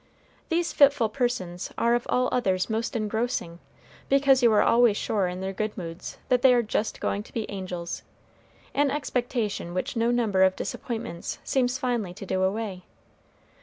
These 0.49 0.73
fitful 0.73 1.09
persons 1.09 1.71
are 1.77 1.93
of 1.93 2.07
all 2.09 2.27
others 2.31 2.71
most 2.71 2.95
engrossing, 2.95 3.59
because 4.09 4.41
you 4.41 4.51
are 4.51 4.63
always 4.63 4.97
sure 4.97 5.27
in 5.27 5.41
their 5.41 5.53
good 5.53 5.77
moods 5.77 6.17
that 6.27 6.41
they 6.41 6.55
are 6.55 6.63
just 6.63 6.99
going 6.99 7.21
to 7.21 7.31
be 7.31 7.45
angels, 7.51 8.01
an 8.73 8.89
expectation 8.89 9.75
which 9.75 9.95
no 9.95 10.09
number 10.09 10.41
of 10.41 10.55
disappointments 10.55 11.37
seems 11.43 11.77
finally 11.77 12.15
to 12.15 12.25
do 12.25 12.41
away. 12.41 12.81